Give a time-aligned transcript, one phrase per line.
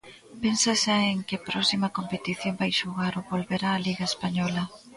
[0.43, 4.63] Pensa xa en que próxima competición vai xogar ou volverá á Liga española?